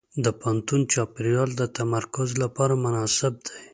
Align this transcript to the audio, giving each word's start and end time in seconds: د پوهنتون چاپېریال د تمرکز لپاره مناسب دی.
د 0.25 0.25
پوهنتون 0.39 0.81
چاپېریال 0.93 1.49
د 1.55 1.61
تمرکز 1.77 2.29
لپاره 2.43 2.73
مناسب 2.83 3.33
دی. 3.47 3.61